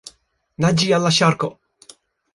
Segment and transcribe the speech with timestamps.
[0.65, 1.51] Naĝi al la ŝarko!